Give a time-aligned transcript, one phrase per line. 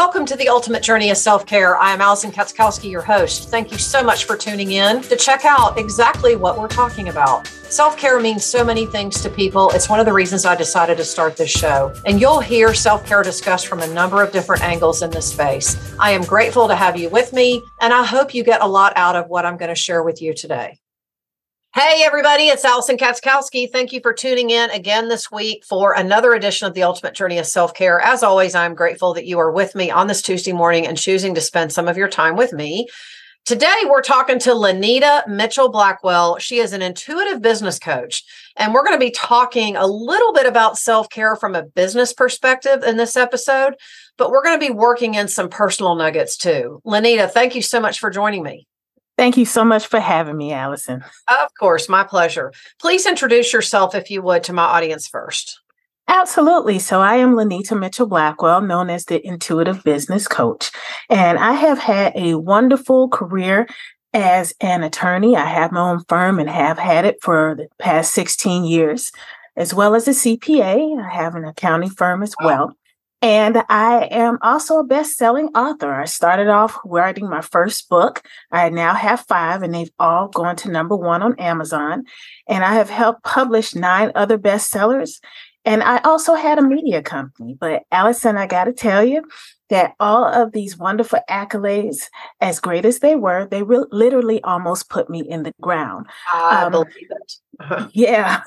[0.00, 1.76] Welcome to the Ultimate Journey of Self Care.
[1.76, 3.50] I am Alison Katskowski, your host.
[3.50, 7.46] Thank you so much for tuning in to check out exactly what we're talking about.
[7.46, 9.68] Self care means so many things to people.
[9.72, 11.92] It's one of the reasons I decided to start this show.
[12.06, 15.76] And you'll hear self care discussed from a number of different angles in this space.
[16.00, 18.94] I am grateful to have you with me, and I hope you get a lot
[18.96, 20.80] out of what I'm going to share with you today.
[21.72, 23.70] Hey, everybody, it's Alison Katskowski.
[23.70, 27.38] Thank you for tuning in again this week for another edition of the Ultimate Journey
[27.38, 28.00] of Self Care.
[28.00, 31.32] As always, I'm grateful that you are with me on this Tuesday morning and choosing
[31.36, 32.88] to spend some of your time with me.
[33.46, 36.38] Today, we're talking to Lynita Mitchell Blackwell.
[36.38, 38.24] She is an intuitive business coach,
[38.56, 42.12] and we're going to be talking a little bit about self care from a business
[42.12, 43.76] perspective in this episode,
[44.18, 46.82] but we're going to be working in some personal nuggets too.
[46.84, 48.66] Lynita, thank you so much for joining me.
[49.20, 51.04] Thank you so much for having me, Alison.
[51.28, 52.54] Of course, my pleasure.
[52.80, 55.60] Please introduce yourself, if you would, to my audience first.
[56.08, 56.78] Absolutely.
[56.78, 60.70] So, I am Lynita Mitchell Blackwell, known as the Intuitive Business Coach,
[61.10, 63.68] and I have had a wonderful career
[64.14, 65.36] as an attorney.
[65.36, 69.12] I have my own firm and have had it for the past 16 years,
[69.54, 70.98] as well as a CPA.
[70.98, 72.74] I have an accounting firm as well.
[73.22, 75.92] And I am also a best selling author.
[75.92, 78.22] I started off writing my first book.
[78.50, 82.04] I now have five, and they've all gone to number one on Amazon.
[82.48, 85.20] And I have helped publish nine other bestsellers.
[85.66, 87.56] And I also had a media company.
[87.60, 89.24] But Alison, I got to tell you
[89.68, 92.08] that all of these wonderful accolades,
[92.40, 96.06] as great as they were, they re- literally almost put me in the ground.
[96.32, 97.90] I um, believe it.
[97.92, 98.40] yeah.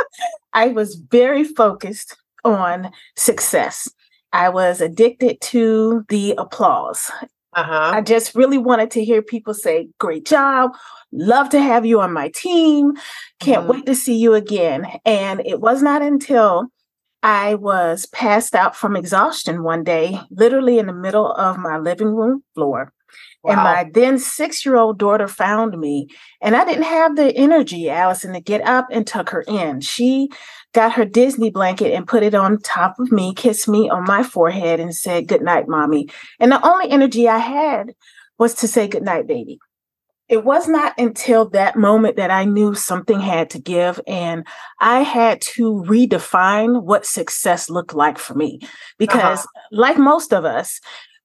[0.52, 3.90] I was very focused on success.
[4.32, 7.10] I was addicted to the applause.
[7.54, 7.92] Uh-huh.
[7.94, 10.72] I just really wanted to hear people say, Great job.
[11.12, 12.92] Love to have you on my team.
[13.40, 13.70] Can't mm-hmm.
[13.70, 14.86] wait to see you again.
[15.04, 16.68] And it was not until
[17.22, 22.14] I was passed out from exhaustion one day, literally in the middle of my living
[22.14, 22.92] room floor.
[23.42, 23.52] Wow.
[23.52, 26.08] And my then six year old daughter found me,
[26.40, 29.80] and I didn't have the energy, Alison, to get up and tuck her in.
[29.80, 30.28] She
[30.74, 34.22] got her Disney blanket and put it on top of me, kissed me on my
[34.22, 36.08] forehead, and said, Good night, mommy.
[36.40, 37.94] And the only energy I had
[38.38, 39.58] was to say, Good night, baby.
[40.28, 44.46] It was not until that moment that I knew something had to give, and
[44.78, 48.60] I had to redefine what success looked like for me.
[48.98, 49.68] Because, uh-huh.
[49.72, 50.80] like most of us,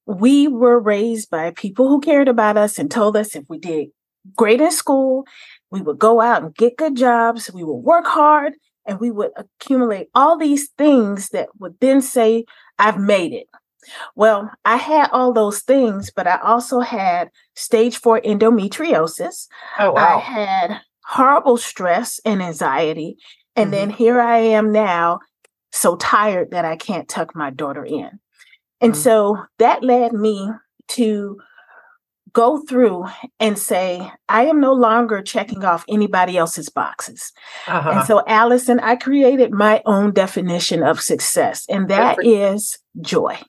[0.06, 3.90] we were raised by people who cared about us and told us if we did
[4.36, 5.26] great in school,
[5.72, 8.54] we would go out and get good jobs, we would work hard,
[8.86, 12.46] and we would accumulate all these things that would then say,
[12.78, 13.48] I've made it.
[14.16, 19.48] Well, I had all those things, but I also had stage four endometriosis.
[19.80, 20.18] Oh, wow.
[20.18, 23.18] I had horrible stress and anxiety.
[23.56, 23.72] And mm-hmm.
[23.72, 25.20] then here I am now,
[25.72, 28.20] so tired that I can't tuck my daughter in.
[28.84, 29.02] And mm-hmm.
[29.02, 30.50] so that led me
[30.90, 31.38] to
[32.34, 33.06] go through
[33.40, 37.32] and say, I am no longer checking off anybody else's boxes.
[37.68, 37.90] Uh-huh.
[37.92, 43.40] And so, Alison, I created my own definition of success, and that is joy.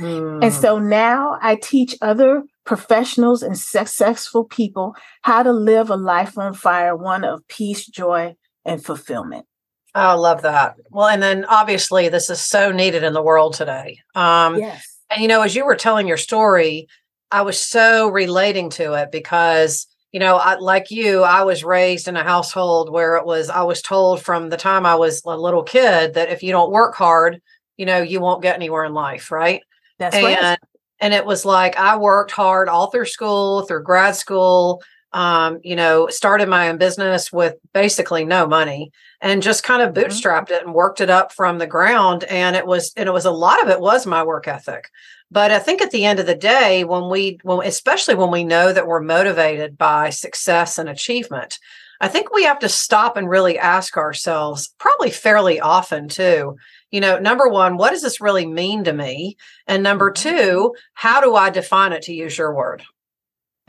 [0.00, 0.42] Mm.
[0.42, 6.38] And so now I teach other professionals and successful people how to live a life
[6.38, 9.46] on fire, one of peace, joy, and fulfillment.
[9.94, 10.76] I love that.
[10.90, 13.98] Well, and then obviously this is so needed in the world today.
[14.14, 14.86] Um, yes.
[15.10, 16.88] And you know, as you were telling your story,
[17.30, 22.08] I was so relating to it because, you know, I, like you, I was raised
[22.08, 25.36] in a household where it was, I was told from the time I was a
[25.36, 27.40] little kid that if you don't work hard,
[27.76, 29.30] you know, you won't get anywhere in life.
[29.30, 29.62] Right.
[29.98, 30.58] That's and, right.
[31.00, 35.76] And it was like I worked hard all through school, through grad school, um, you
[35.76, 40.04] know, started my own business with basically no money and just kind of mm-hmm.
[40.04, 40.54] bootstrapped mm-hmm.
[40.54, 42.24] it and worked it up from the ground.
[42.24, 44.90] And it was, and it was a lot of it was my work ethic.
[45.30, 48.44] But I think at the end of the day, when we, when, especially when we
[48.44, 51.58] know that we're motivated by success and achievement,
[52.02, 56.56] I think we have to stop and really ask ourselves, probably fairly often too,
[56.90, 59.36] you know, number one, what does this really mean to me?
[59.66, 60.36] And number mm-hmm.
[60.36, 62.82] two, how do I define it to use your word?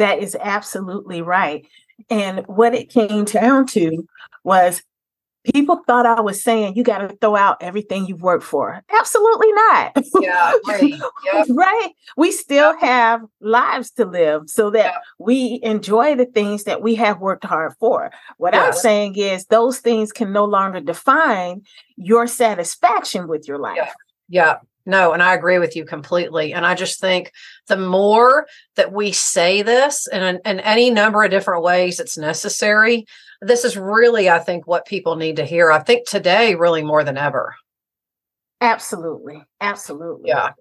[0.04, 1.66] That is absolutely right.
[2.10, 4.06] And what it came down to
[4.44, 4.84] was
[5.46, 8.84] people thought I was saying you got to throw out everything you've worked for.
[9.00, 9.94] Absolutely not.
[10.20, 10.94] Yeah, right.
[11.34, 11.48] Yep.
[11.52, 11.90] right.
[12.18, 17.22] We still have lives to live so that we enjoy the things that we have
[17.22, 18.12] worked hard for.
[18.36, 21.62] What I'm saying is those things can no longer define
[21.96, 23.78] your satisfaction with your life.
[23.78, 23.92] Yeah.
[24.28, 24.58] yeah.
[24.86, 26.54] No, and I agree with you completely.
[26.54, 27.32] And I just think
[27.68, 33.06] the more that we say this in, in any number of different ways it's necessary,
[33.42, 35.72] this is really, I think, what people need to hear.
[35.72, 37.56] I think today, really more than ever.
[38.62, 39.44] Absolutely.
[39.62, 40.30] Absolutely.
[40.30, 40.52] Yeah.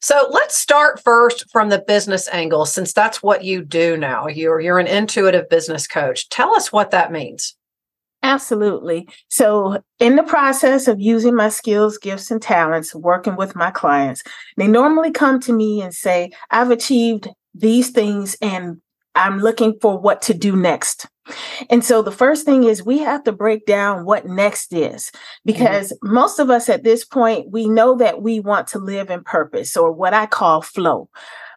[0.00, 4.28] So let's start first from the business angle, since that's what you do now.
[4.28, 6.28] You're you're an intuitive business coach.
[6.28, 7.56] Tell us what that means.
[8.22, 9.08] Absolutely.
[9.28, 14.24] So, in the process of using my skills, gifts, and talents, working with my clients,
[14.56, 18.80] they normally come to me and say, I've achieved these things and
[19.14, 21.06] I'm looking for what to do next.
[21.70, 25.18] And so the first thing is we have to break down what next is mm-hmm.
[25.44, 26.14] because mm-hmm.
[26.14, 29.76] most of us at this point, we know that we want to live in purpose
[29.76, 31.08] or what I call flow,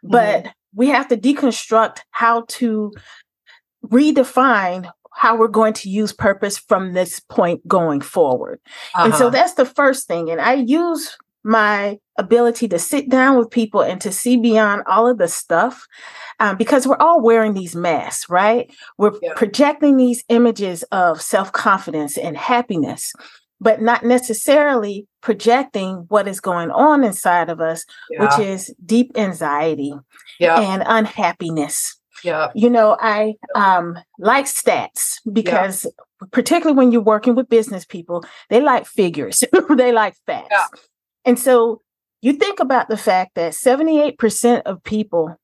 [0.04, 0.50] but mm-hmm.
[0.76, 2.92] we have to deconstruct how to
[3.86, 8.60] redefine how we're going to use purpose from this point going forward.
[8.96, 9.06] Uh-huh.
[9.06, 9.30] And so uh-huh.
[9.32, 10.30] that's the first thing.
[10.30, 15.08] And I use my ability to sit down with people and to see beyond all
[15.08, 15.88] of the stuff
[16.40, 18.72] um, because we're all wearing these masks, right?
[18.98, 19.34] We're yeah.
[19.36, 23.12] projecting these images of self confidence and happiness,
[23.60, 28.22] but not necessarily projecting what is going on inside of us, yeah.
[28.24, 29.94] which is deep anxiety
[30.40, 30.60] yeah.
[30.60, 31.98] and unhappiness.
[32.24, 32.52] Yeah.
[32.56, 35.88] You know, I um, like stats because
[36.32, 39.44] particularly when you're working with business people, they like figures,
[39.76, 40.56] they like facts.
[41.26, 41.82] And so
[42.22, 45.36] you think about the fact that 78% of people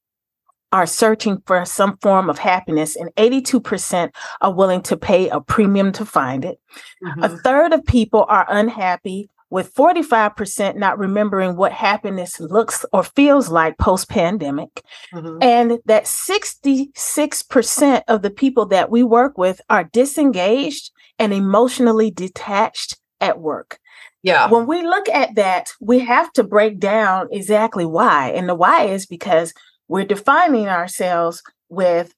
[0.72, 5.92] are searching for some form of happiness, and 82% are willing to pay a premium
[5.94, 6.60] to find it.
[7.04, 7.24] Mm-hmm.
[7.24, 13.50] A third of people are unhappy, with 45% not remembering what happiness looks or feels
[13.50, 14.84] like post pandemic.
[15.14, 15.38] Mm-hmm.
[15.42, 22.98] And that 66% of the people that we work with are disengaged and emotionally detached
[23.22, 23.80] at work.
[24.24, 24.50] Yeah.
[24.50, 28.32] When we look at that, we have to break down exactly why.
[28.32, 29.54] And the why is because
[29.88, 32.14] we're defining ourselves with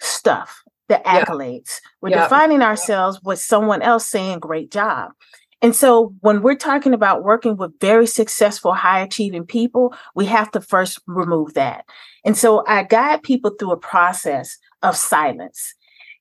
[0.00, 1.80] stuff, the accolades.
[1.82, 1.88] Yeah.
[2.02, 2.22] We're yeah.
[2.24, 5.12] defining ourselves with someone else saying, great job.
[5.62, 10.50] And so when we're talking about working with very successful, high achieving people, we have
[10.52, 11.86] to first remove that.
[12.24, 15.74] And so I guide people through a process of silence.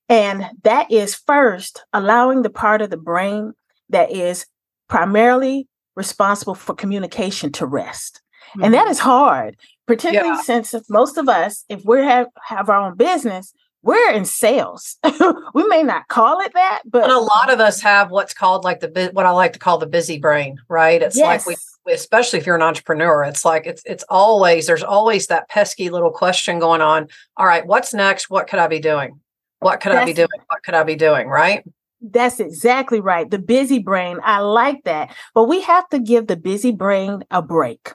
[0.08, 3.54] And that is first allowing the part of the brain
[3.90, 4.46] that is
[4.88, 8.22] primarily responsible for communication to rest.
[8.52, 8.64] Mm-hmm.
[8.64, 9.04] And that mm-hmm.
[9.04, 10.42] hard, particularly yeah.
[10.42, 13.54] since most of us, if we have, have our own business,
[13.86, 14.98] we're in sales.
[15.54, 18.64] we may not call it that, but and a lot of us have what's called
[18.64, 21.02] like the what I like to call the busy brain, right?
[21.02, 21.46] It's yes.
[21.46, 21.56] like
[21.86, 25.90] we especially if you're an entrepreneur, it's like it's it's always there's always that pesky
[25.90, 27.08] little question going on.
[27.38, 28.28] All right, what's next?
[28.28, 29.22] What could I be doing?
[29.60, 30.28] What could That's, I be doing?
[30.48, 31.28] What could I be doing?
[31.28, 31.64] Right?
[32.02, 33.30] That's exactly right.
[33.30, 34.20] The busy brain.
[34.24, 35.16] I like that.
[35.36, 37.94] But we have to give the busy brain a break.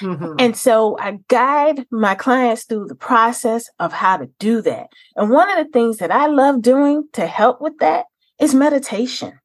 [0.00, 0.34] Mm-hmm.
[0.38, 4.88] And so I guide my clients through the process of how to do that.
[5.16, 8.06] And one of the things that I love doing to help with that
[8.40, 9.38] is meditation.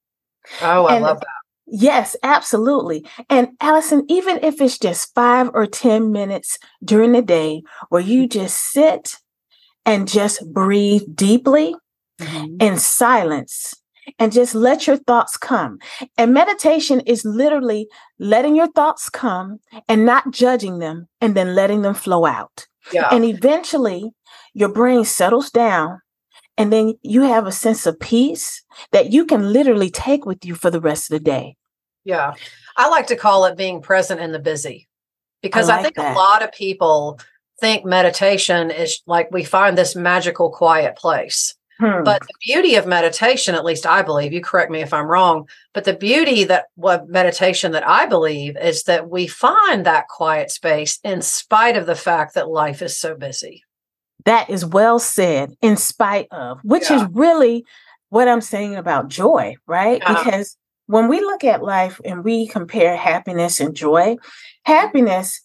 [0.62, 1.28] Oh, I and love that.
[1.66, 3.06] Yes, absolutely.
[3.30, 8.28] And Alison, even if it's just five or 10 minutes during the day where you
[8.28, 9.16] just sit
[9.86, 11.76] and just breathe deeply
[12.20, 12.56] mm-hmm.
[12.60, 13.74] in silence
[14.20, 15.80] and just let your thoughts come.
[16.18, 17.88] And meditation is literally
[18.20, 22.68] letting your thoughts come and not judging them and then letting them flow out.
[22.92, 23.10] Yeah.
[23.12, 24.12] And eventually
[24.54, 26.02] your brain settles down
[26.58, 30.56] and then you have a sense of peace that you can literally take with you
[30.56, 31.56] for the rest of the day.
[32.04, 32.34] Yeah.
[32.76, 34.88] I like to call it being present in the busy
[35.42, 36.16] because I, like I think that.
[36.16, 37.20] a lot of people
[37.60, 41.56] think meditation is like we find this magical quiet place.
[41.84, 42.04] Hmm.
[42.04, 45.50] But the beauty of meditation, at least I believe, you correct me if I'm wrong,
[45.74, 50.50] but the beauty that what meditation that I believe is that we find that quiet
[50.50, 53.64] space in spite of the fact that life is so busy.
[54.24, 57.02] That is well said, in spite of, which yeah.
[57.04, 57.66] is really
[58.08, 60.02] what I'm saying about joy, right?
[60.02, 60.24] Yeah.
[60.24, 64.16] Because when we look at life and we compare happiness and joy,
[64.64, 65.42] happiness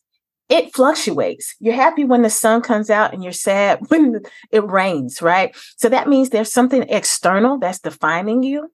[0.49, 1.55] it fluctuates.
[1.61, 5.55] You're happy when the sun comes out and you're sad when it rains, right?
[5.76, 8.71] So that means there's something external that's defining you.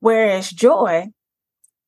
[0.00, 1.08] Whereas joy,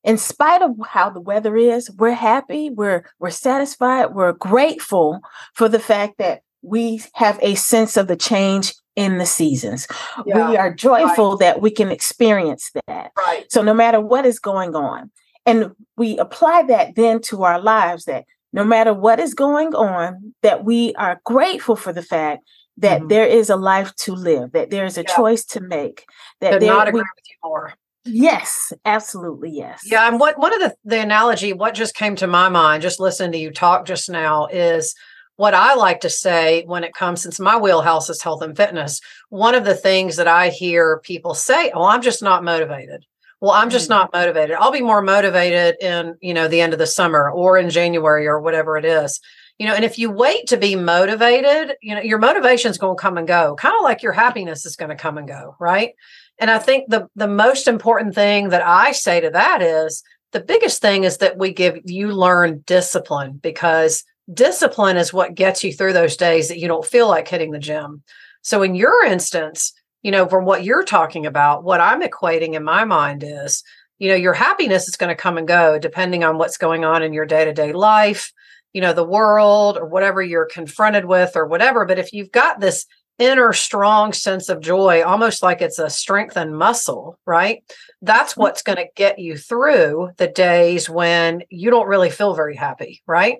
[0.03, 5.19] in spite of how the weather is, we're happy, we're we're satisfied, we're grateful
[5.53, 9.87] for the fact that we have a sense of the change in the seasons.
[10.25, 11.39] Yeah, we are joyful right.
[11.39, 13.11] that we can experience that.
[13.17, 13.45] Right.
[13.49, 15.11] So no matter what is going on,
[15.45, 18.25] and we apply that then to our lives that
[18.55, 22.47] no matter what is going on, that we are grateful for the fact
[22.77, 23.09] that mm-hmm.
[23.09, 25.13] there is a life to live, that there is a yeah.
[25.13, 26.05] choice to make.
[26.39, 27.73] That there, not agree we, with you more.
[28.05, 29.81] Yes, absolutely, yes.
[29.85, 32.99] Yeah, and what one of the the analogy, what just came to my mind, just
[32.99, 34.95] listening to you talk just now, is
[35.35, 39.01] what I like to say when it comes, since my wheelhouse is health and fitness.
[39.27, 43.05] One of the things that I hear people say, "Oh, I'm just not motivated."
[43.45, 43.99] Well i'm just mm-hmm.
[43.99, 44.55] not motivated.
[44.55, 48.27] I'll be more motivated in you know the end of the summer or in january
[48.27, 49.19] or whatever it is.
[49.59, 52.97] You know and if you wait to be motivated you know your motivation is going
[52.97, 55.55] to come and go kind of like your happiness is going to come and go
[55.59, 55.91] right?
[56.39, 60.41] And i think the the most important thing that i say to that is the
[60.41, 65.71] biggest thing is that we give you learn discipline because discipline is what gets you
[65.71, 68.03] through those days that you don't feel like hitting the gym.
[68.41, 69.73] So in your instance
[70.05, 73.63] you know from what you're talking about what i'm equating in my mind is
[73.97, 77.01] you know your happiness is going to come and go depending on what's going on
[77.01, 78.31] in your day-to-day life
[78.75, 81.85] you know the world or whatever you're confronted with or whatever.
[81.85, 82.85] But if you've got this
[83.17, 87.63] inner strong sense of joy almost like it's a strengthened muscle right?
[88.01, 88.41] That's mm-hmm.
[88.41, 93.01] what's going to get you through the days when you don't really feel very happy
[93.07, 93.37] right?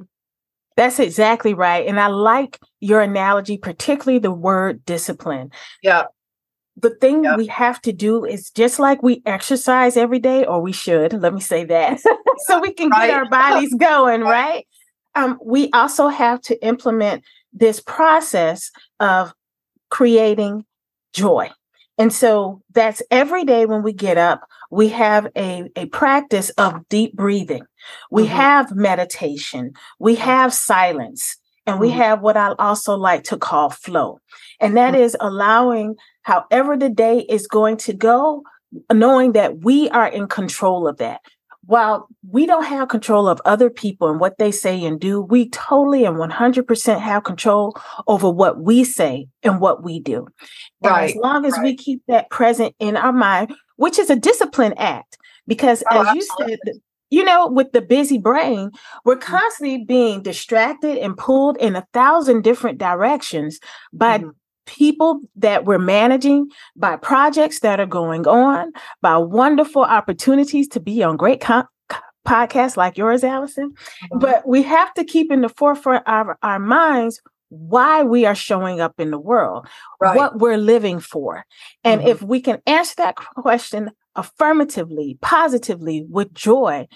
[0.77, 5.51] That's exactly right and i like your analogy particularly the word discipline.
[5.83, 6.05] Yeah
[6.77, 7.37] the thing yeah.
[7.37, 11.33] we have to do is just like we exercise every day or we should let
[11.33, 11.99] me say that
[12.47, 13.07] so we can right.
[13.07, 14.67] get our bodies going right
[15.15, 19.33] um, we also have to implement this process of
[19.89, 20.65] creating
[21.13, 21.49] joy.
[21.97, 26.87] And so that's every day when we get up, we have a, a practice of
[26.89, 27.63] deep breathing.
[28.11, 28.35] We mm-hmm.
[28.35, 29.71] have meditation.
[29.99, 31.37] We have silence.
[31.65, 31.97] And we mm-hmm.
[31.97, 34.19] have what I also like to call flow.
[34.59, 35.03] And that mm-hmm.
[35.03, 38.43] is allowing however the day is going to go,
[38.91, 41.21] knowing that we are in control of that
[41.67, 45.49] while we don't have control of other people and what they say and do, we
[45.49, 47.75] totally and 100% have control
[48.07, 50.27] over what we say and what we do.
[50.83, 51.63] And right, as long as right.
[51.63, 55.17] we keep that present in our mind, which is a discipline act,
[55.47, 56.51] because oh, as absolutely.
[56.51, 58.71] you said, you know, with the busy brain,
[59.03, 59.35] we're mm-hmm.
[59.35, 63.59] constantly being distracted and pulled in a thousand different directions
[63.91, 64.29] by mm-hmm
[64.65, 71.03] people that we're managing, by projects that are going on, by wonderful opportunities to be
[71.03, 71.67] on great con-
[72.25, 73.71] podcasts like yours, Alison.
[73.71, 74.19] Mm-hmm.
[74.19, 78.81] But we have to keep in the forefront of our minds why we are showing
[78.81, 79.67] up in the world,
[80.01, 80.17] right.
[80.17, 81.45] what we're living for.
[81.83, 82.09] And mm-hmm.
[82.09, 86.87] if we can answer that question affirmatively, positively, with joy,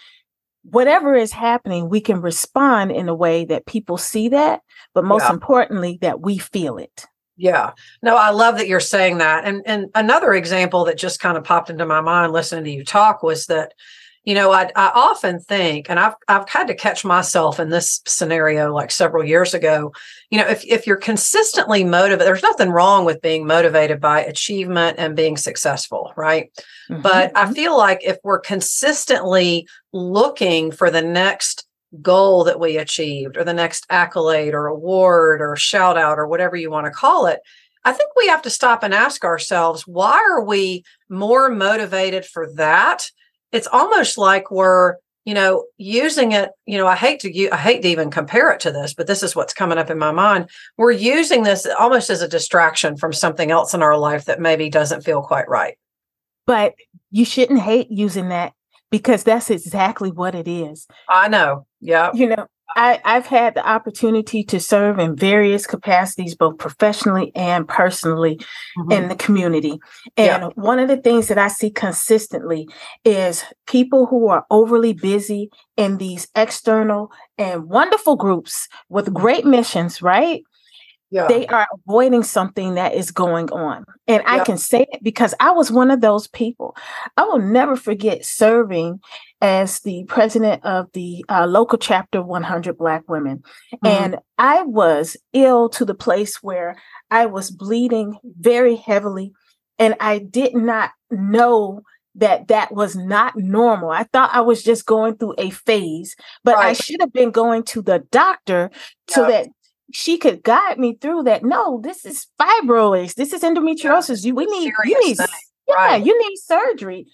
[0.64, 4.62] whatever is happening, we can respond in a way that people see that,
[4.94, 5.34] but most yeah.
[5.34, 7.06] importantly, that we feel it.
[7.40, 7.72] Yeah.
[8.02, 9.46] No, I love that you're saying that.
[9.46, 12.84] And and another example that just kind of popped into my mind listening to you
[12.84, 13.74] talk was that,
[14.26, 18.02] you know, I I often think, and I've I've had to catch myself in this
[18.06, 19.94] scenario like several years ago,
[20.30, 25.00] you know, if if you're consistently motivated, there's nothing wrong with being motivated by achievement
[25.00, 26.52] and being successful, right?
[26.90, 27.02] Mm-hmm.
[27.02, 27.54] But I mm-hmm.
[27.54, 31.69] feel like if we're consistently looking for the next
[32.02, 36.56] goal that we achieved or the next accolade or award or shout out or whatever
[36.56, 37.40] you want to call it
[37.84, 42.52] i think we have to stop and ask ourselves why are we more motivated for
[42.54, 43.10] that?
[43.52, 47.82] It's almost like we're you know using it you know i hate to i hate
[47.82, 50.50] to even compare it to this but this is what's coming up in my mind.
[50.78, 54.70] We're using this almost as a distraction from something else in our life that maybe
[54.70, 55.78] doesn't feel quite right.
[56.48, 56.74] But
[57.12, 58.54] you shouldn't hate using that
[58.92, 60.88] because that's exactly what it is.
[61.08, 61.66] I know.
[61.80, 62.12] Yeah.
[62.14, 67.68] You know, I, I've had the opportunity to serve in various capacities, both professionally and
[67.68, 68.40] personally
[68.78, 68.92] mm-hmm.
[68.92, 69.80] in the community.
[70.18, 70.50] And yeah.
[70.56, 72.68] one of the things that I see consistently
[73.04, 79.16] is people who are overly busy in these external and wonderful groups with mm-hmm.
[79.16, 80.44] great missions, right?
[81.12, 81.28] Yeah.
[81.28, 83.86] they are avoiding something that is going on.
[84.08, 84.34] And yeah.
[84.34, 86.76] I can say it because I was one of those people.
[87.18, 89.00] I will never forget serving
[89.42, 93.44] as the president of the uh, local chapter 100 Black Women.
[93.74, 93.88] Mm-hmm.
[93.88, 96.76] And I was ill to the place where
[97.10, 99.32] I was bleeding very heavily.
[99.78, 101.82] And I did not know
[102.16, 103.92] that that was not normal.
[103.92, 106.68] I thought I was just going through a phase, but right.
[106.68, 108.72] I should have been going to the doctor
[109.08, 109.48] so that
[109.92, 111.44] she could guide me through that.
[111.44, 113.16] No, this is fibroids.
[113.16, 114.24] This is endometriosis.
[114.26, 115.18] You we need you need
[115.68, 117.08] yeah, you need surgery.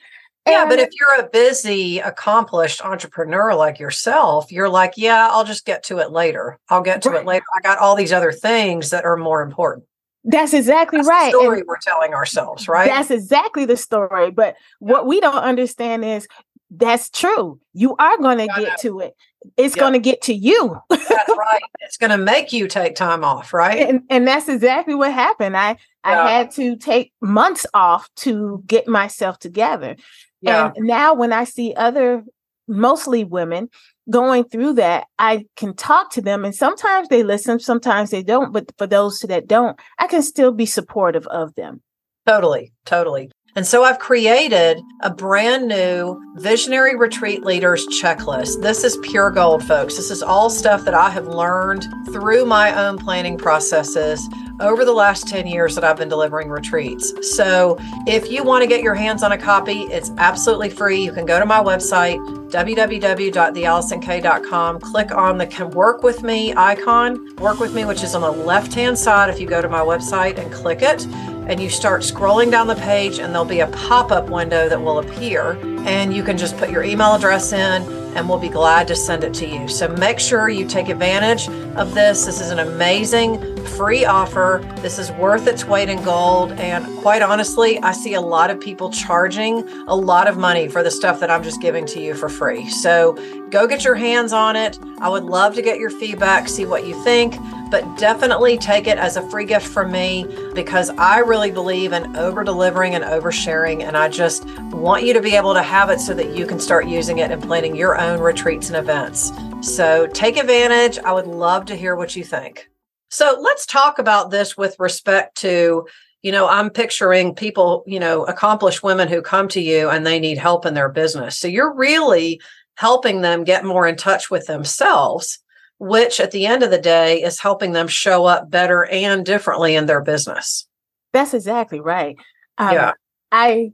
[0.47, 5.43] Yeah, and, but if you're a busy, accomplished entrepreneur like yourself, you're like, yeah, I'll
[5.43, 6.59] just get to it later.
[6.69, 7.21] I'll get to right.
[7.21, 7.45] it later.
[7.57, 9.85] I got all these other things that are more important.
[10.23, 11.29] That's exactly that's right.
[11.29, 12.87] story and we're telling ourselves, right?
[12.87, 14.31] That's exactly the story.
[14.31, 16.27] But what we don't understand is
[16.71, 17.59] that's true.
[17.73, 19.15] You are going to get to it.
[19.57, 19.81] It's yep.
[19.81, 20.77] going to get to you.
[20.89, 21.61] that's right.
[21.81, 23.87] It's going to make you take time off, right?
[23.87, 25.55] And, and that's exactly what happened.
[25.55, 26.23] I yeah.
[26.23, 29.95] I had to take months off to get myself together.
[30.41, 30.71] Yeah.
[30.75, 32.23] And now when I see other
[32.67, 33.69] mostly women
[34.09, 38.53] going through that, I can talk to them and sometimes they listen, sometimes they don't,
[38.53, 41.81] but for those that don't, I can still be supportive of them.
[42.27, 43.31] Totally, totally.
[43.57, 48.61] And so I've created a brand new Visionary Retreat Leaders checklist.
[48.61, 49.95] This is pure gold, folks.
[49.95, 54.27] This is all stuff that I have learned through my own planning processes
[54.59, 57.13] over the last 10 years that I've been delivering retreats.
[57.35, 61.01] So if you want to get your hands on a copy, it's absolutely free.
[61.01, 62.17] You can go to my website,
[62.51, 68.21] www.thealisonk.com, click on the Can Work With Me icon, Work With Me, which is on
[68.21, 71.07] the left hand side if you go to my website and click it
[71.47, 74.99] and you start scrolling down the page and there'll be a pop-up window that will
[74.99, 78.95] appear and you can just put your email address in and we'll be glad to
[78.95, 79.67] send it to you.
[79.67, 82.25] So make sure you take advantage of this.
[82.25, 84.61] This is an amazing free offer.
[84.77, 86.53] This is worth its weight in gold.
[86.53, 90.81] And quite honestly, I see a lot of people charging a lot of money for
[90.81, 92.69] the stuff that I'm just giving to you for free.
[92.69, 93.13] So
[93.49, 94.79] go get your hands on it.
[94.99, 97.35] I would love to get your feedback, see what you think
[97.75, 102.15] but definitely take it as a free gift from me because I really believe in
[102.15, 103.83] over delivering and oversharing.
[103.83, 106.59] And I just want you to be able to have it so that you can
[106.59, 109.31] start using it and planning your own retreats and events.
[109.61, 110.97] So take advantage.
[110.99, 112.69] I would love to hear what you think.
[113.09, 115.87] So let's talk about this with respect to
[116.21, 120.19] you know, I'm picturing people, you know, accomplished women who come to you and they
[120.19, 121.37] need help in their business.
[121.37, 122.41] So you're really
[122.77, 125.37] helping them get more in touch with themselves
[125.77, 129.75] which at the end of the day is helping them show up better and differently
[129.75, 130.67] in their business.
[131.13, 132.15] That's exactly right.
[132.57, 132.91] Um, yeah.
[133.31, 133.71] I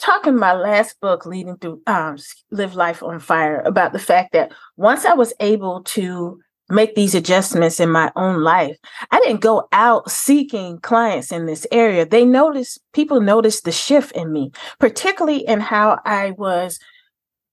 [0.00, 2.16] talk in my last book, Leading Through um,
[2.50, 7.14] Live Life on Fire, about the fact that once I was able to make these
[7.14, 8.76] adjustments in my own life,
[9.10, 12.06] I didn't go out seeking clients in this area.
[12.06, 16.78] They noticed, people noticed the shift in me, particularly in how I was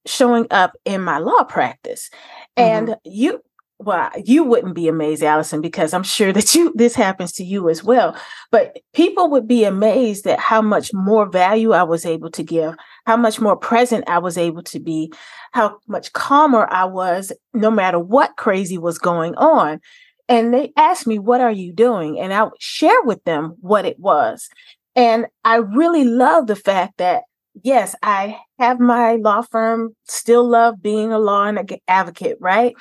[0.06, 2.10] showing up in my law practice.
[2.56, 3.00] And mm-hmm.
[3.04, 3.42] you
[3.80, 7.70] well, you wouldn't be amazed, Alison, because I'm sure that you this happens to you
[7.70, 8.16] as well.
[8.52, 12.76] But people would be amazed at how much more value I was able to give,
[13.06, 15.14] how much more present I was able to be,
[15.52, 19.80] how much calmer I was, no matter what crazy was going on.
[20.28, 22.20] And they asked me, What are you doing?
[22.20, 24.50] And I would share with them what it was.
[24.96, 27.24] And I really love the fact that
[27.63, 32.74] yes, I have my law firm, still love being a law and advocate, right?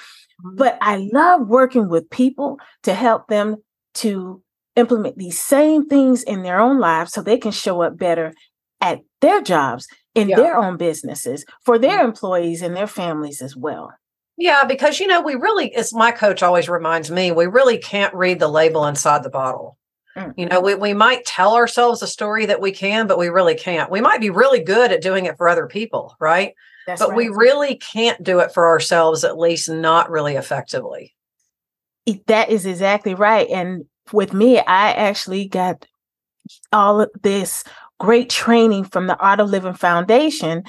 [0.45, 0.57] Mm-hmm.
[0.57, 3.57] But I love working with people to help them
[3.95, 4.43] to
[4.77, 8.33] implement these same things in their own lives so they can show up better
[8.81, 10.37] at their jobs, in yeah.
[10.37, 12.09] their own businesses, for their mm-hmm.
[12.09, 13.93] employees and their families as well.
[14.39, 18.15] Yeah, because you know, we really, as my coach always reminds me, we really can't
[18.15, 19.76] read the label inside the bottle.
[20.17, 20.33] Mm.
[20.37, 23.55] You know, we, we might tell ourselves a story that we can, but we really
[23.55, 23.91] can't.
[23.91, 26.55] We might be really good at doing it for other people, right?
[26.87, 27.17] That's but right.
[27.17, 31.15] we really can't do it for ourselves, at least not really effectively.
[32.27, 33.49] That is exactly right.
[33.51, 35.87] And with me, I actually got
[36.73, 37.65] all of this
[37.99, 40.63] great training from the Art of Living Foundation.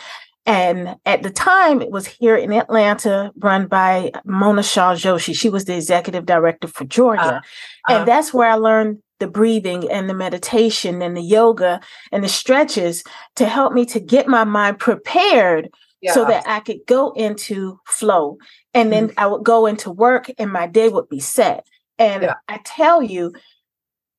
[0.45, 5.35] And at the time, it was here in Atlanta, run by Mona Shaw Joshi.
[5.35, 7.21] She was the executive director for Georgia.
[7.21, 11.79] Uh, uh, and that's where I learned the breathing and the meditation and the yoga
[12.11, 13.03] and the stretches
[13.35, 15.69] to help me to get my mind prepared
[16.01, 16.13] yeah.
[16.13, 18.37] so that I could go into flow.
[18.73, 19.19] And then mm-hmm.
[19.19, 21.65] I would go into work and my day would be set.
[21.97, 22.35] And yeah.
[22.47, 23.33] I tell you,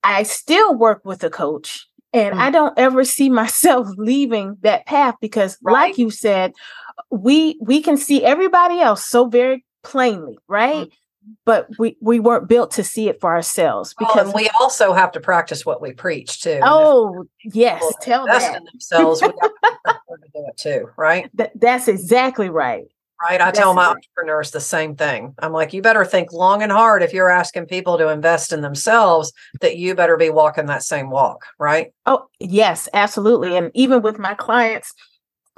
[0.02, 2.40] I still work with a coach and mm-hmm.
[2.40, 5.72] I don't ever see myself leaving that path because right.
[5.72, 6.52] like you said,
[7.10, 10.86] we we can see everybody else so very plainly, right?
[10.86, 10.94] Mm-hmm
[11.44, 15.20] but we we weren't built to see it for ourselves because we also have to
[15.20, 16.60] practice what we preach too.
[16.62, 18.62] Oh yes, tell that.
[18.72, 19.28] themselves, we
[19.86, 21.30] have to do it too, right?
[21.34, 22.84] That, that's exactly right.
[23.20, 23.40] Right.
[23.40, 25.34] I that's tell my entrepreneurs the same thing.
[25.40, 28.60] I'm like, you better think long and hard if you're asking people to invest in
[28.60, 31.92] themselves, that you better be walking that same walk, right?
[32.06, 33.56] Oh, yes, absolutely.
[33.56, 34.94] And even with my clients,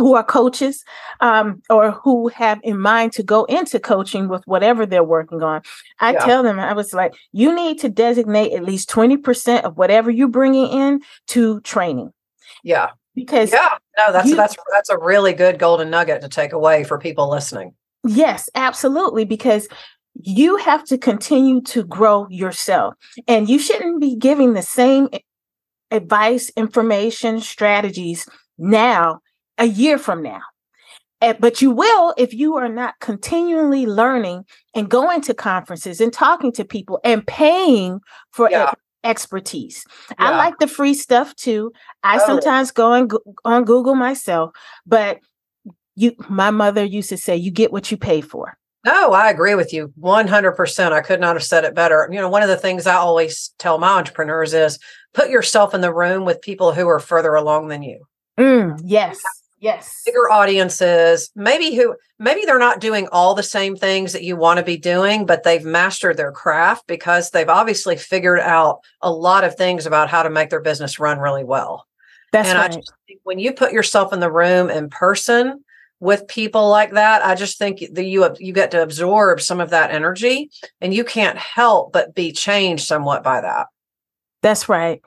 [0.01, 0.83] who are coaches
[1.21, 5.61] um, or who have in mind to go into coaching with whatever they're working on.
[5.99, 6.25] I yeah.
[6.25, 10.27] tell them, I was like, you need to designate at least 20% of whatever you're
[10.27, 12.15] bringing in to training.
[12.65, 12.93] Yeah.
[13.15, 16.85] Because yeah, no, that's you, that's that's a really good golden nugget to take away
[16.85, 17.75] for people listening.
[18.07, 19.27] Yes, absolutely.
[19.27, 19.69] Because
[20.15, 22.95] you have to continue to grow yourself,
[23.29, 25.09] and you shouldn't be giving the same
[25.91, 29.21] advice, information, strategies now
[29.61, 30.41] a year from now.
[31.21, 36.51] But you will if you are not continually learning and going to conferences and talking
[36.53, 38.01] to people and paying
[38.33, 38.73] for yeah.
[39.05, 39.85] expertise.
[40.09, 40.15] Yeah.
[40.19, 41.73] I like the free stuff too.
[42.03, 42.27] I oh.
[42.27, 43.09] sometimes go on,
[43.45, 44.53] on Google myself,
[44.87, 45.21] but
[45.95, 48.57] you my mother used to say you get what you pay for.
[48.87, 50.93] No, I agree with you 100%.
[50.93, 52.09] I could not have said it better.
[52.11, 54.79] You know, one of the things I always tell my entrepreneurs is
[55.13, 58.07] put yourself in the room with people who are further along than you.
[58.39, 59.21] Mm, yes.
[59.61, 60.03] Yes.
[60.07, 64.57] Bigger audiences, maybe who maybe they're not doing all the same things that you want
[64.59, 69.45] to be doing, but they've mastered their craft because they've obviously figured out a lot
[69.45, 71.87] of things about how to make their business run really well.
[72.33, 72.71] That's and right.
[72.71, 75.63] I just think when you put yourself in the room in person
[75.99, 79.71] with people like that, I just think that you you get to absorb some of
[79.71, 83.67] that energy, and you can't help but be changed somewhat by that.
[84.41, 85.03] That's right.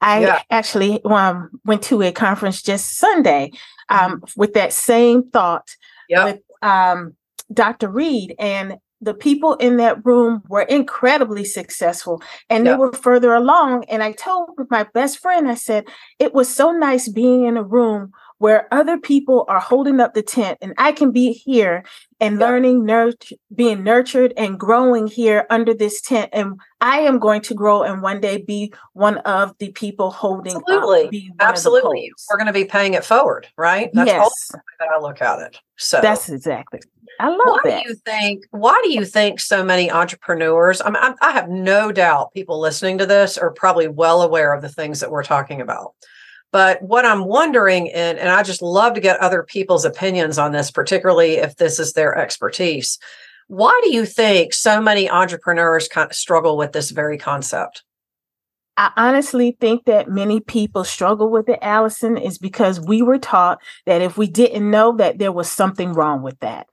[0.00, 0.42] I yeah.
[0.50, 3.52] actually um, went to a conference just Sunday
[3.92, 5.76] um, with that same thought
[6.08, 6.24] yep.
[6.24, 7.14] with um,
[7.52, 7.88] Dr.
[7.88, 8.34] Reed.
[8.38, 12.74] And the people in that room were incredibly successful and yep.
[12.74, 13.84] they were further along.
[13.84, 15.84] And I told my best friend, I said,
[16.18, 20.22] it was so nice being in a room where other people are holding up the
[20.22, 21.84] tent and I can be here
[22.18, 22.44] and yeah.
[22.44, 26.28] learning, nurt- being nurtured and growing here under this tent.
[26.32, 30.56] And I am going to grow and one day be one of the people holding
[30.56, 31.30] Absolutely.
[31.38, 32.10] Up, Absolutely.
[32.28, 33.90] We're going to be paying it forward, right?
[33.92, 34.50] That's yes.
[34.80, 35.60] that I look at it.
[35.76, 36.80] So that's exactly.
[37.20, 37.84] I love why that.
[37.84, 38.42] do you think?
[38.50, 40.82] Why do you think so many entrepreneurs?
[40.82, 44.52] I mean, I, I have no doubt people listening to this are probably well aware
[44.52, 45.94] of the things that we're talking about.
[46.52, 50.52] But what I'm wondering, and, and I just love to get other people's opinions on
[50.52, 52.98] this, particularly if this is their expertise.
[53.48, 57.82] Why do you think so many entrepreneurs kind of struggle with this very concept?
[58.76, 63.58] I honestly think that many people struggle with it, Alison, is because we were taught
[63.84, 66.68] that if we didn't know that there was something wrong with that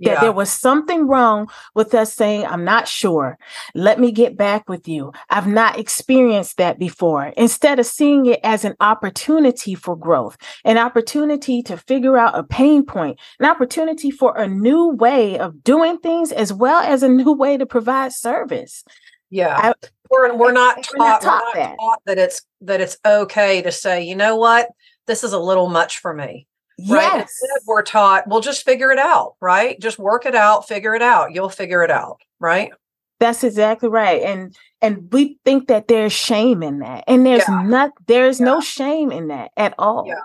[0.00, 0.20] that yeah.
[0.20, 3.38] there was something wrong with us saying, I'm not sure.
[3.74, 5.12] Let me get back with you.
[5.30, 7.32] I've not experienced that before.
[7.36, 12.42] Instead of seeing it as an opportunity for growth, an opportunity to figure out a
[12.42, 17.08] pain point, an opportunity for a new way of doing things, as well as a
[17.08, 18.84] new way to provide service.
[19.30, 19.56] Yeah.
[19.56, 19.74] I,
[20.10, 21.76] we're, we're not taught, we're not taught, we're not that.
[21.80, 24.68] taught that it's that it's okay to say, you know what,
[25.06, 26.46] this is a little much for me
[26.78, 27.20] Right.
[27.20, 27.32] Yes.
[27.66, 29.80] We're taught, we'll just figure it out, right?
[29.80, 31.32] Just work it out, figure it out.
[31.32, 32.70] You'll figure it out, right?
[33.18, 34.22] That's exactly right.
[34.22, 37.04] And and we think that there's shame in that.
[37.06, 37.62] And there's yeah.
[37.62, 38.46] not there's yeah.
[38.46, 40.04] no shame in that at all.
[40.06, 40.20] Yeah.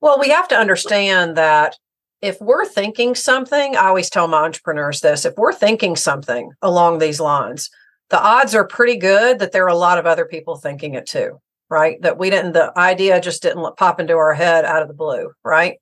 [0.00, 1.78] Well, we have to understand that
[2.20, 6.98] if we're thinking something, I always tell my entrepreneurs this, if we're thinking something along
[6.98, 7.70] these lines,
[8.08, 11.06] the odds are pretty good that there are a lot of other people thinking it
[11.06, 12.02] too right?
[12.02, 15.32] That we didn't, the idea just didn't pop into our head out of the blue,
[15.44, 15.78] right?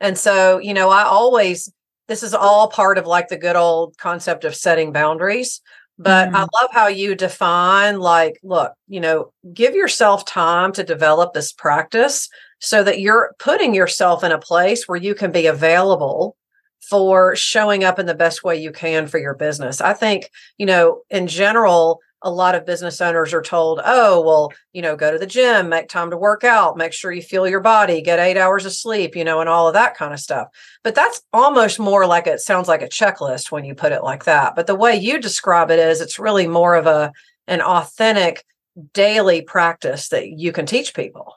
[0.00, 1.72] And so, you know, I always,
[2.08, 5.60] this is all part of like the good old concept of setting boundaries.
[6.00, 6.36] But mm-hmm.
[6.36, 11.52] I love how you define, like, look, you know, give yourself time to develop this
[11.52, 12.28] practice
[12.60, 16.36] so that you're putting yourself in a place where you can be available
[16.88, 19.80] for showing up in the best way you can for your business.
[19.80, 24.52] I think, you know, in general, a lot of business owners are told, oh, well,
[24.72, 27.48] you know, go to the gym, make time to work out, make sure you feel
[27.48, 30.18] your body, get eight hours of sleep, you know, and all of that kind of
[30.18, 30.48] stuff.
[30.82, 34.24] But that's almost more like it sounds like a checklist when you put it like
[34.24, 34.56] that.
[34.56, 37.12] But the way you describe it is it's really more of a
[37.46, 38.44] an authentic
[38.92, 41.34] daily practice that you can teach people.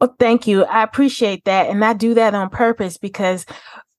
[0.00, 0.64] Well, thank you.
[0.64, 1.68] I appreciate that.
[1.68, 3.46] And I do that on purpose because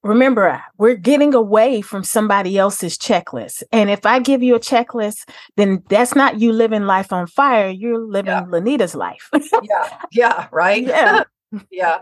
[0.03, 3.63] remember we're getting away from somebody else's checklist.
[3.71, 7.69] And if i give you a checklist then that's not you living life on fire
[7.69, 8.43] you're living yeah.
[8.43, 9.29] Lynita's life.
[9.61, 10.83] Yeah yeah right?
[10.83, 11.23] Yeah.
[11.69, 11.99] Yeah.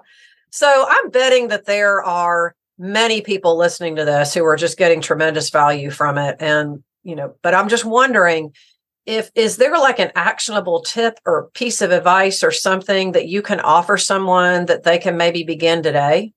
[0.52, 5.02] So i'm betting that there are many people listening to this who are just getting
[5.02, 8.54] tremendous value from it and you know but i'm just wondering
[9.06, 13.42] if is there like an actionable tip or piece of advice or something that you
[13.42, 16.32] can offer someone that they can maybe begin today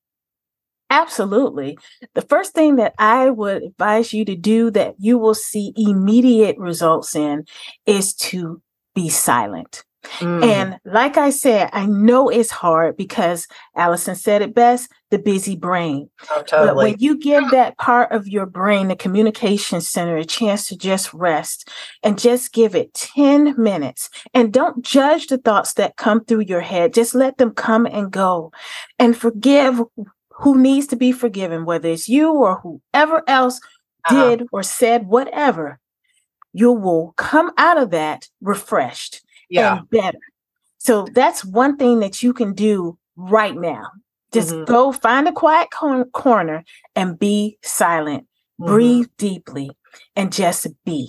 [0.92, 1.78] Absolutely.
[2.14, 6.58] The first thing that I would advise you to do that you will see immediate
[6.58, 7.46] results in
[7.86, 8.60] is to
[8.94, 9.84] be silent.
[10.18, 10.44] Mm.
[10.44, 15.56] And like I said, I know it's hard because Alison said it best the busy
[15.56, 16.10] brain.
[16.30, 16.66] Oh, totally.
[16.66, 20.76] But when you give that part of your brain, the communication center, a chance to
[20.76, 21.68] just rest
[22.02, 26.62] and just give it 10 minutes and don't judge the thoughts that come through your
[26.62, 28.52] head, just let them come and go
[28.98, 29.80] and forgive
[30.42, 33.60] who needs to be forgiven, whether it's you or whoever else
[34.04, 34.30] uh-huh.
[34.30, 35.78] did or said whatever,
[36.52, 39.78] you will come out of that refreshed yeah.
[39.78, 40.18] and better.
[40.78, 43.86] So that's one thing that you can do right now.
[44.32, 44.64] Just mm-hmm.
[44.64, 46.64] go find a quiet corner
[46.96, 48.24] and be silent,
[48.60, 48.66] mm-hmm.
[48.66, 49.70] breathe deeply,
[50.16, 51.08] and just be.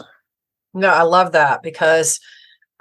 [0.75, 2.19] No, I love that because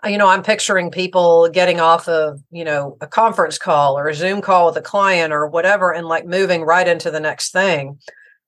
[0.07, 4.15] you know, I'm picturing people getting off of, you know, a conference call or a
[4.15, 7.99] Zoom call with a client or whatever and like moving right into the next thing.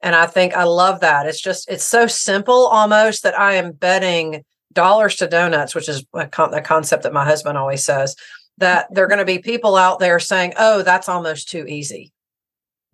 [0.02, 1.26] And I think I love that.
[1.26, 6.04] It's just, it's so simple almost that I am betting dollars to donuts, which is
[6.12, 8.16] a, con- a concept that my husband always says.
[8.58, 12.12] that there are going to be people out there saying, oh, that's almost too easy.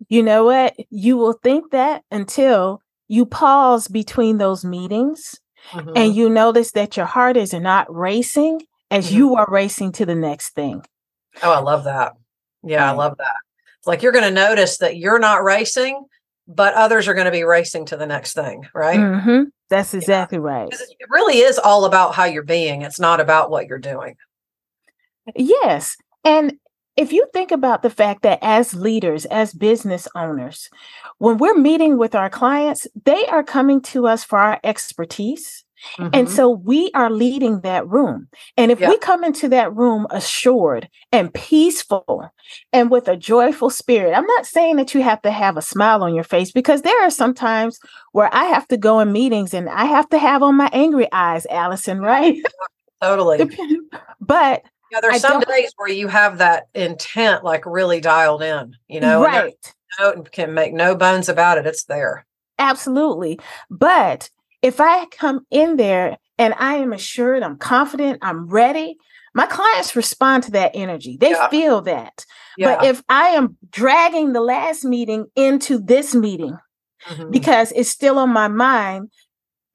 [0.07, 0.75] You know what?
[0.89, 5.39] You will think that until you pause between those meetings
[5.71, 5.91] mm-hmm.
[5.95, 9.17] and you notice that your heart is not racing as mm-hmm.
[9.17, 10.85] you are racing to the next thing.
[11.43, 12.13] Oh, I love that.
[12.63, 13.35] Yeah, I love that.
[13.79, 16.05] It's like you're going to notice that you're not racing,
[16.47, 18.99] but others are going to be racing to the next thing, right?
[18.99, 19.43] Mm-hmm.
[19.69, 20.43] That's exactly yeah.
[20.43, 20.69] right.
[20.71, 22.81] It really is all about how you're being.
[22.81, 24.17] It's not about what you're doing.
[25.35, 25.95] Yes.
[26.23, 26.57] And
[26.97, 30.69] if you think about the fact that as leaders, as business owners,
[31.19, 35.63] when we're meeting with our clients, they are coming to us for our expertise.
[35.97, 36.09] Mm-hmm.
[36.13, 38.27] And so we are leading that room.
[38.55, 38.89] And if yeah.
[38.89, 42.29] we come into that room assured and peaceful
[42.71, 46.03] and with a joyful spirit, I'm not saying that you have to have a smile
[46.03, 47.79] on your face because there are some times
[48.11, 51.07] where I have to go in meetings and I have to have on my angry
[51.11, 52.37] eyes, Alison, right?
[53.01, 53.49] Totally.
[54.19, 58.75] but yeah, there's I some days where you have that intent like really dialed in,
[58.87, 59.55] you know, right.
[59.99, 61.65] And can make no bones about it.
[61.65, 62.25] It's there.
[62.57, 63.39] Absolutely.
[63.69, 64.29] But
[64.61, 68.97] if I come in there and I am assured, I'm confident, I'm ready,
[69.33, 71.17] my clients respond to that energy.
[71.17, 71.49] They yeah.
[71.49, 72.25] feel that.
[72.57, 72.75] Yeah.
[72.75, 76.57] But if I am dragging the last meeting into this meeting
[77.07, 77.31] mm-hmm.
[77.31, 79.11] because it's still on my mind,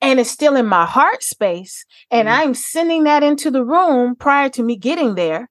[0.00, 2.40] and it's still in my heart space and mm-hmm.
[2.40, 5.48] i'm sending that into the room prior to me getting there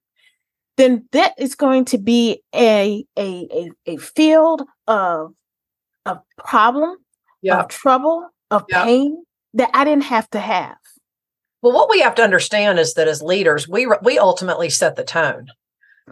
[0.78, 5.34] then that is going to be a a a, a field of
[6.06, 6.98] of problem
[7.42, 7.60] yeah.
[7.60, 8.84] of trouble of yeah.
[8.84, 10.78] pain that i didn't have to have
[11.62, 15.04] well what we have to understand is that as leaders we we ultimately set the
[15.04, 15.48] tone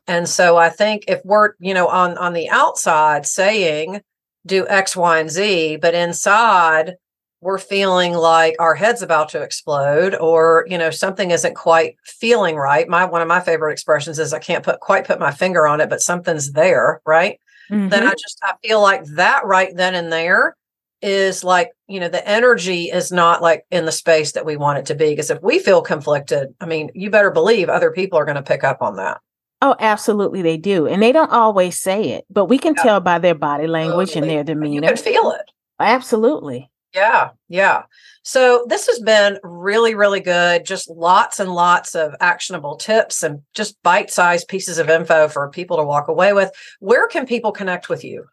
[0.08, 4.02] and so i think if we're you know on on the outside saying
[4.46, 6.96] do x y and z but inside
[7.44, 12.56] we're feeling like our head's about to explode or you know something isn't quite feeling
[12.56, 15.68] right my one of my favorite expressions is i can't put quite put my finger
[15.68, 17.90] on it but something's there right mm-hmm.
[17.90, 20.56] then i just i feel like that right then and there
[21.02, 24.80] is like you know the energy is not like in the space that we want
[24.80, 28.18] it to be because if we feel conflicted i mean you better believe other people
[28.18, 29.20] are going to pick up on that
[29.66, 32.84] Oh, absolutely, they do, and they don't always say it, but we can yeah.
[32.84, 34.28] tell by their body language totally.
[34.28, 34.90] and their demeanor.
[34.90, 35.46] You can feel it.
[35.80, 36.70] Absolutely.
[36.94, 37.84] Yeah, yeah.
[38.24, 40.66] So this has been really, really good.
[40.66, 45.50] Just lots and lots of actionable tips and just bite sized pieces of info for
[45.50, 46.52] people to walk away with.
[46.80, 48.26] Where can people connect with you?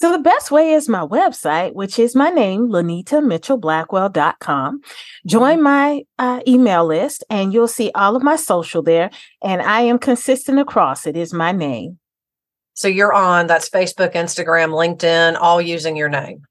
[0.00, 4.80] So the best way is my website, which is my name, LynitaMitchellBlackwell.com.
[5.26, 5.62] Join mm-hmm.
[5.62, 9.10] my uh, email list and you'll see all of my social there.
[9.42, 11.98] And I am consistent across it is my name.
[12.72, 16.46] So you're on that's Facebook, Instagram, LinkedIn, all using your name.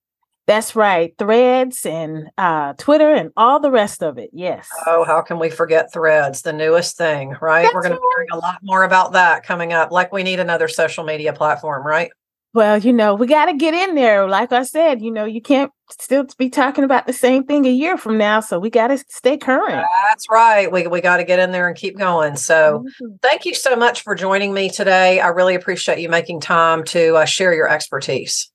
[0.50, 1.14] That's right.
[1.20, 4.32] Threads and uh, Twitter and all the rest of it.
[4.34, 4.68] Yes.
[4.88, 7.62] Oh, how can we forget threads, the newest thing, right?
[7.62, 9.92] That's We're going to be hearing a lot more about that coming up.
[9.92, 12.10] Like we need another social media platform, right?
[12.56, 14.28] Well, you know, we got to get in there.
[14.28, 17.72] Like I said, you know, you can't still be talking about the same thing a
[17.72, 18.40] year from now.
[18.40, 19.86] So we got to stay current.
[20.10, 20.72] That's right.
[20.72, 22.38] We, we got to get in there and keep going.
[22.38, 23.18] So mm-hmm.
[23.22, 25.20] thank you so much for joining me today.
[25.20, 28.52] I really appreciate you making time to uh, share your expertise.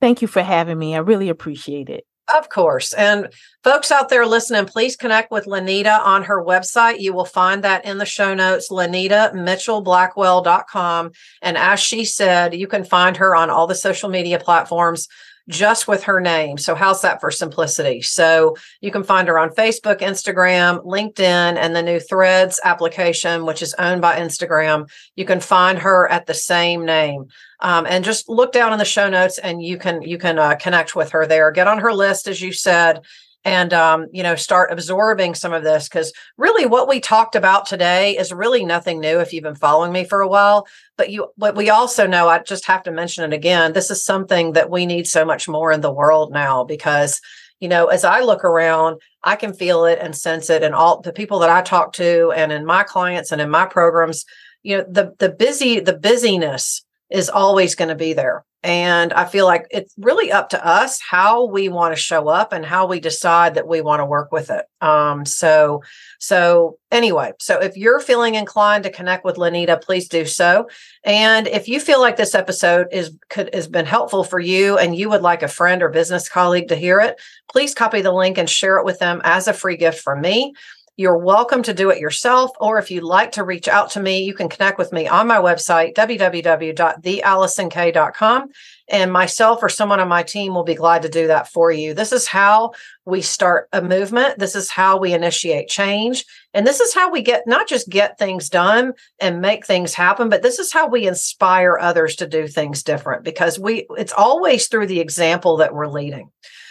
[0.00, 0.94] Thank you for having me.
[0.94, 2.06] I really appreciate it.
[2.34, 2.92] Of course.
[2.92, 3.32] And
[3.62, 6.98] folks out there listening, please connect with Lynita on her website.
[6.98, 11.12] You will find that in the show notes, LynitaMitchellBlackwell.com.
[11.42, 15.06] And as she said, you can find her on all the social media platforms
[15.48, 16.58] just with her name.
[16.58, 18.02] So, how's that for simplicity?
[18.02, 23.62] So, you can find her on Facebook, Instagram, LinkedIn, and the new Threads application, which
[23.62, 24.90] is owned by Instagram.
[25.14, 27.28] You can find her at the same name.
[27.60, 30.56] Um, and just look down in the show notes and you can you can uh,
[30.56, 31.50] connect with her there.
[31.50, 33.02] Get on her list as you said
[33.46, 37.64] and um, you know start absorbing some of this because really what we talked about
[37.64, 40.66] today is really nothing new if you've been following me for a while.
[40.98, 44.04] But you but we also know i just have to mention it again this is
[44.04, 47.20] something that we need so much more in the world now because
[47.60, 51.02] you know as i look around i can feel it and sense it and all
[51.02, 54.24] the people that i talk to and in my clients and in my programs.
[54.62, 59.26] You know the the busy the busyness is always going to be there and I
[59.26, 62.86] feel like it's really up to us how we want to show up and how
[62.86, 64.64] we decide that we want to work with it.
[64.80, 65.84] Um, so,
[66.18, 70.68] so anyway, so if you're feeling inclined to connect with Lynita, please do so.
[71.04, 74.96] And if you feel like this episode is could has been helpful for you and
[74.96, 78.36] you would like a friend or business colleague to hear it, please copy the link
[78.36, 80.54] and share it with them as a free gift from me.
[80.98, 84.24] You're welcome to do it yourself, or if you'd like to reach out to me,
[84.24, 88.48] you can connect with me on my website, www.thealisonk.com.
[88.88, 91.92] And myself or someone on my team will be glad to do that for you.
[91.92, 92.72] This is how
[93.04, 94.38] we start a movement.
[94.38, 96.24] This is how we initiate change.
[96.54, 100.30] And this is how we get not just get things done and make things happen,
[100.30, 104.68] but this is how we inspire others to do things different because we it's always
[104.68, 106.30] through the example that we're leading.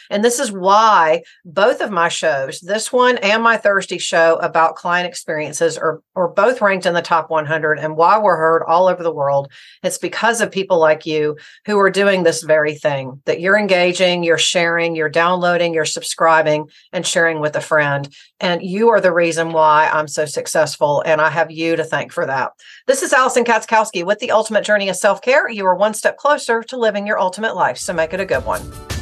[0.10, 4.76] And this is why both of my shows, this one and my Thursday show about
[4.76, 8.88] client experiences, are, are both ranked in the top 100 and why we're heard all
[8.88, 9.52] over the world.
[9.84, 14.24] It's because of people like you who are doing this very thing that you're engaging,
[14.24, 18.14] you're sharing, you're downloading, you're subscribing, and sharing with a friend.
[18.40, 21.02] And you are the reason why I'm so successful.
[21.06, 22.52] And I have you to thank for that.
[22.88, 25.50] This is Alison Katzkowski with the Ultimate Journey of Self Care.
[25.50, 27.78] You are one step closer to living your ultimate life.
[27.78, 28.95] So make it a good one.